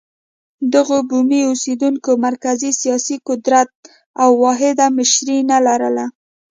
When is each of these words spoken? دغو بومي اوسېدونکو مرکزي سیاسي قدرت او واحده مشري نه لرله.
دغو 0.73 0.97
بومي 1.07 1.41
اوسېدونکو 1.49 2.11
مرکزي 2.25 2.71
سیاسي 2.81 3.15
قدرت 3.27 3.69
او 4.21 4.29
واحده 4.43 4.85
مشري 4.97 5.37
نه 5.51 5.57
لرله. 5.65 6.05